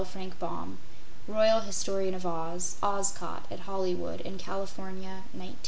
FRANK 0.03 0.39
BAUM, 0.39 0.79
"Royal 1.27 1.59
Historian 1.59 2.15
of 2.15 2.25
Oz." 2.25 2.75
"OZCOT" 2.81 3.43
at 3.51 3.59
HOLLYWOOD 3.69 4.21
in 4.21 4.39
CALIFORNIA 4.39 5.27
1919 5.29 5.49
1. 5.49 5.57